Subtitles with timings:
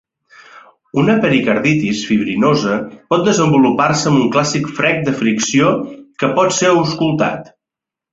[0.99, 2.77] Una pericarditis fibrinosa
[3.13, 5.69] pot desenvolupar-se amb un clàssic frec de fricció
[6.25, 7.53] que pot ser auscultat.